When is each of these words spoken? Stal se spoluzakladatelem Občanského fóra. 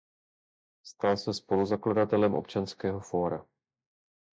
Stal 0.83 1.17
se 1.17 1.33
spoluzakladatelem 1.33 2.33
Občanského 2.33 2.99
fóra. 3.01 3.45